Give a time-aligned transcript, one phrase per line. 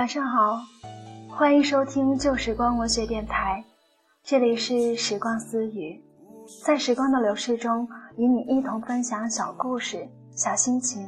[0.00, 0.58] 晚上好，
[1.28, 3.62] 欢迎收听旧时光文学电台，
[4.24, 6.02] 这里是时光私语，
[6.64, 11.06] 在时光的流逝中，与你一同分享小故事、小心情。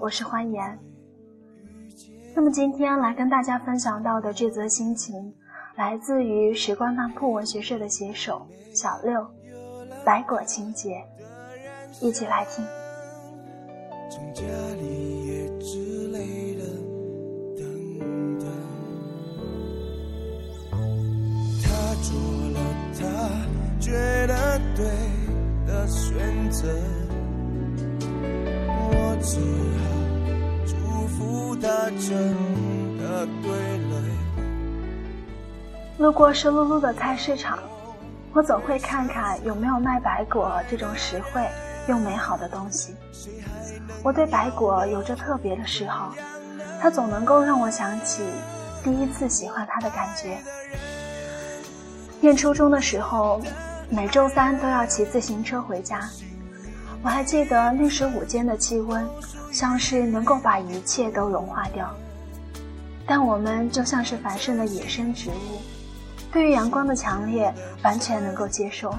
[0.00, 0.78] 我是欢颜。
[2.34, 5.30] 那么今天来跟大家分享到的这则心情，
[5.76, 8.40] 来自于时光当铺文学社的写手
[8.72, 9.22] 小六，
[10.02, 11.04] 白果情节，
[12.00, 12.64] 一起来听。
[23.88, 24.84] 觉得对
[25.66, 26.68] 的选择，
[28.66, 29.40] 我只
[29.78, 29.84] 好
[30.66, 32.34] 祝福他真
[32.98, 33.50] 的对
[33.88, 34.02] 了。
[35.96, 37.58] 路过湿漉漉的菜市场，
[38.34, 41.42] 我总会看看有没有卖白果这种实惠
[41.88, 42.94] 又美好的东西。
[44.02, 46.12] 我对白果有着特别的嗜好，
[46.78, 48.22] 它总能够让我想起
[48.84, 50.36] 第一次喜欢它的感觉。
[52.20, 53.40] 念初中的时候。
[53.90, 56.00] 每周三都要骑自行车回家，
[57.02, 59.08] 我还记得那时午间的气温，
[59.50, 61.88] 像是能够把一切都融化掉。
[63.06, 65.62] 但我们就像是繁盛的野生植物，
[66.30, 68.94] 对于阳光的强烈完全能够接受，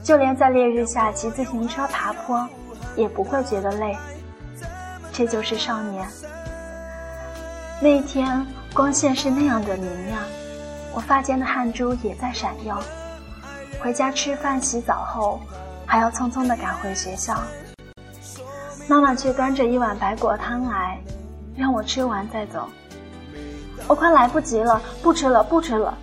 [0.00, 2.48] 就连在烈日下骑自行车爬坡，
[2.94, 3.96] 也不会觉得累。
[5.12, 6.06] 这就是少年。
[7.80, 10.22] 那一天光线是那样的明亮，
[10.94, 12.80] 我发间的汗珠也在闪耀。
[13.84, 15.38] 回家吃饭、洗澡后，
[15.84, 17.36] 还要匆匆的赶回学校。
[18.88, 20.98] 妈妈却端着一碗白果汤来，
[21.54, 22.66] 让我吃完再走。
[23.86, 25.94] 我快来不及了，不吃了，不吃了！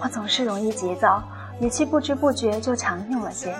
[0.00, 1.20] 我总是容易急躁，
[1.58, 3.56] 语气不知不觉就强硬了些。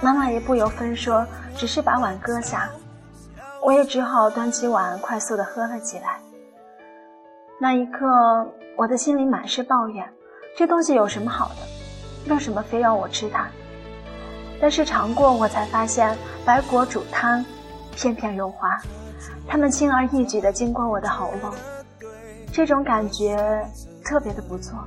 [0.00, 1.24] 妈妈也不由分说，
[1.56, 2.68] 只是把碗搁下，
[3.62, 6.18] 我也只好端起碗，快速的喝了起来。
[7.60, 8.44] 那一刻，
[8.76, 10.04] 我的心里满是抱怨：
[10.56, 11.79] 这东西有什么好的？
[12.28, 13.46] 为什么非要我吃它？
[14.60, 17.44] 但是尝过，我才发现白果煮汤，
[17.96, 18.78] 片片柔滑，
[19.48, 21.52] 它们轻而易举地经过我的喉咙，
[22.52, 23.64] 这种感觉
[24.04, 24.78] 特别的不错。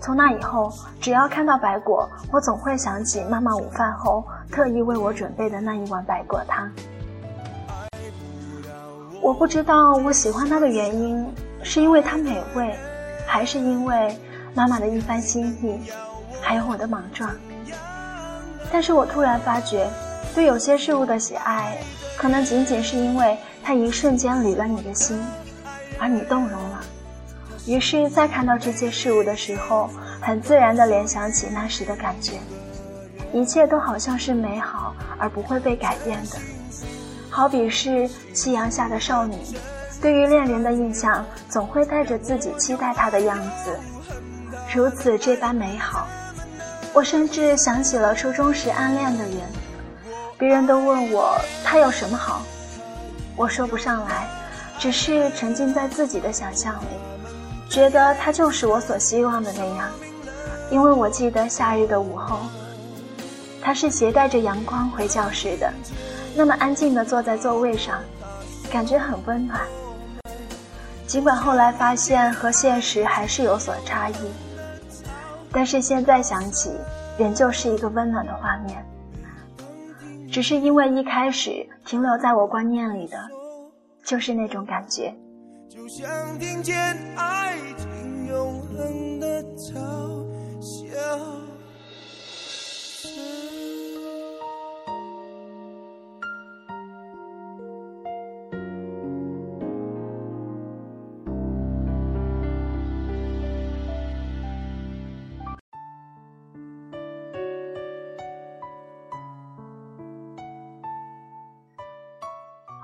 [0.00, 6.68] 从那以后，只要看到白果，我总会想起妈妈午饭后特意为我准备的那一碗白果汤。
[9.22, 11.32] 我不知道我喜欢它的原因，
[11.62, 12.74] 是因为它美味，
[13.26, 14.18] 还是因为
[14.54, 15.78] 妈妈的一番心意。
[16.40, 17.30] 还有我的莽撞，
[18.72, 19.88] 但是我突然发觉，
[20.34, 21.78] 对有些事物的喜爱，
[22.16, 25.20] 可能仅仅是因为它一瞬间捋了你的心，
[25.98, 26.80] 而你动容了。
[27.66, 29.90] 于是，在看到这些事物的时候，
[30.20, 32.32] 很自然地联想起那时的感觉，
[33.32, 36.38] 一切都好像是美好而不会被改变的。
[37.28, 39.36] 好比是夕阳下的少女，
[40.00, 43.78] 对于恋人的印象，总会带着自己期待他的样子，
[44.74, 46.08] 如此这般美好。
[46.92, 49.36] 我甚至想起了初中时暗恋的人，
[50.36, 52.42] 别人都问我他有什么好，
[53.36, 54.28] 我说不上来，
[54.78, 56.86] 只是沉浸在自己的想象里，
[57.68, 59.88] 觉得他就是我所希望的那样。
[60.70, 62.38] 因为我记得夏日的午后，
[63.62, 65.72] 他是携带着阳光回教室的，
[66.34, 68.00] 那么安静地坐在座位上，
[68.70, 69.60] 感觉很温暖。
[71.06, 74.14] 尽管后来发现和现实还是有所差异。
[75.52, 76.70] 但是现在想起，
[77.18, 78.84] 仍旧是一个温暖的画面。
[80.30, 83.18] 只是因为一开始停留在我观念里的，
[84.04, 85.12] 就是那种感觉。
[85.68, 86.76] 就像听见
[87.16, 87.49] 爱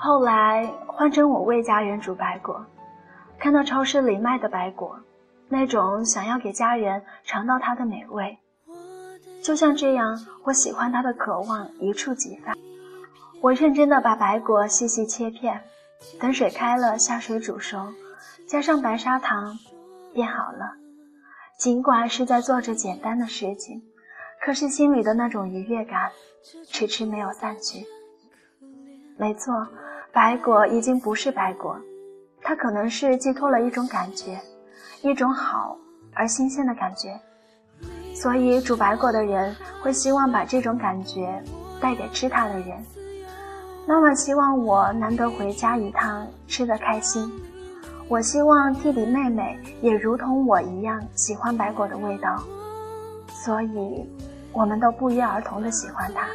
[0.06, 2.64] 后来换成我为家人煮白果，
[3.40, 4.96] 看到超市里卖的白果，
[5.48, 8.38] 那种想要给家人尝到它的美味，
[9.42, 12.54] 就像这样，我喜欢它的渴望一触即发。
[13.40, 15.60] 我认真的把白果细细切片，
[16.20, 17.92] 等水开了下水煮熟，
[18.46, 19.58] 加上白砂糖，
[20.14, 20.76] 便好了。
[21.58, 23.82] 尽管是在做着简单的事情，
[24.40, 26.12] 可是心里的那种愉悦感，
[26.68, 27.84] 迟迟没有散去。
[29.18, 29.66] 没错。
[30.16, 31.78] 白果已经不是白果，
[32.40, 34.40] 它可能是寄托了一种感觉，
[35.02, 35.76] 一种好
[36.14, 37.20] 而新鲜的感觉，
[38.14, 41.38] 所以煮白果的人会希望把这种感觉
[41.82, 42.82] 带给吃它的人。
[43.86, 47.30] 妈妈希望我难得回家一趟，吃得开心。
[48.08, 52.42] 我希望弟弟妹妹也如同我一样喜欢白果的味道，
[53.28, 54.08] 所以，
[54.54, 56.26] 我们都不约而同的喜欢它。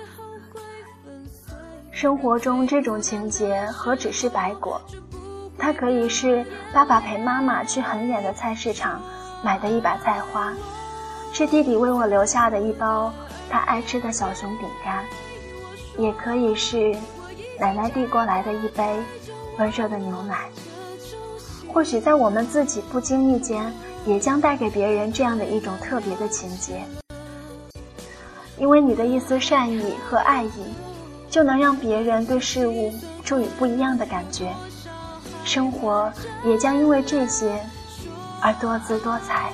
[2.01, 4.81] 生活中这种情节何止是白果，
[5.56, 6.44] 它可以是
[6.74, 9.00] 爸爸陪妈妈去很远的菜市场
[9.44, 10.51] 买的一把菜花，
[11.31, 13.13] 是弟弟为我留下的一包
[13.51, 15.06] 他爱吃的小熊饼干，
[15.95, 16.92] 也可以是
[17.59, 18.83] 奶奶递过来的一杯
[19.59, 20.50] 温热的牛奶。
[21.71, 23.71] 或许在我们自己不经意间，
[24.07, 26.81] 也将带给别人这样的一种特别的情节，
[28.57, 30.74] 因为你的一丝善意和爱意，
[31.31, 32.94] 就能让别人对事物
[33.24, 34.54] 赋予不一样的感觉，
[35.45, 36.12] 生活
[36.45, 37.57] 也将因为这些
[38.42, 39.54] 而多姿多彩。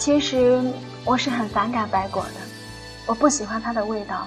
[0.00, 0.58] 其实
[1.04, 2.30] 我是很反感白果的，
[3.06, 4.26] 我不喜欢它的味道。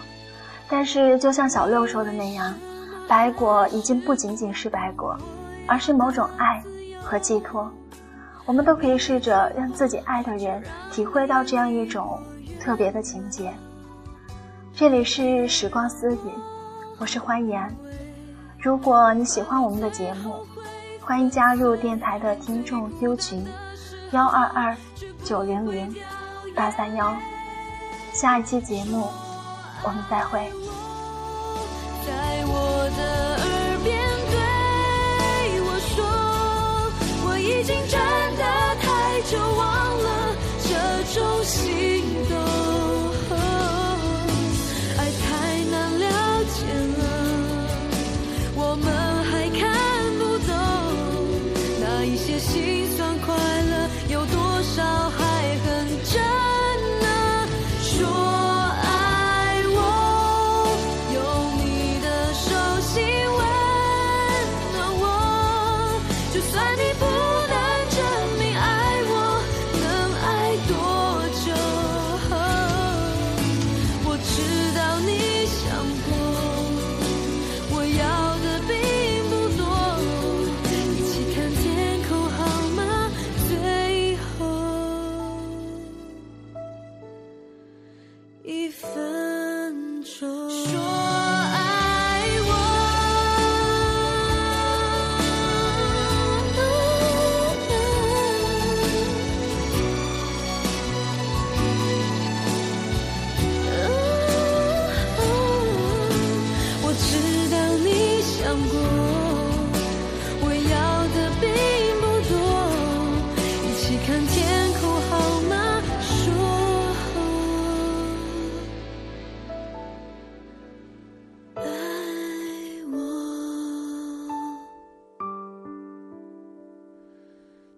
[0.70, 2.54] 但是就像小六说的那样，
[3.08, 5.18] 白果已经不仅仅是白果，
[5.66, 6.64] 而是某种爱
[7.02, 7.72] 和寄托。
[8.46, 10.62] 我们都可以试着让自己爱的人
[10.92, 12.22] 体会到这样一种
[12.60, 13.52] 特别的情节。
[14.76, 16.20] 这里是时光私语，
[17.00, 17.76] 我是欢颜。
[18.60, 20.36] 如果你喜欢我们的节目，
[21.02, 23.44] 欢迎加入电台的听众 Q 群。
[24.12, 24.78] 幺二二
[25.26, 25.96] 九零零
[26.54, 27.16] 八三幺
[28.14, 29.10] 下一期节目
[29.84, 30.40] 我们再会
[32.06, 33.02] 在我的
[33.42, 33.98] 耳边
[34.32, 34.38] 对
[35.62, 36.06] 我说
[37.26, 37.76] 我已经
[38.82, 40.72] 太久忘了这
[41.14, 41.93] 种心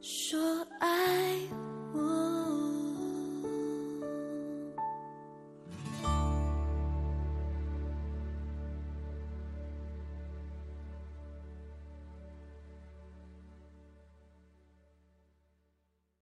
[0.05, 0.63] 说